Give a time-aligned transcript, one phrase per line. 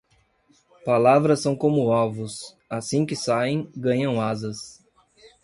[0.83, 4.83] Palavras são como ovos: assim que saem, ganham asas.